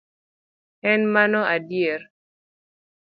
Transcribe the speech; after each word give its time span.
Ee, 0.89 0.97
mano 1.13 1.41
adier! 1.55 2.01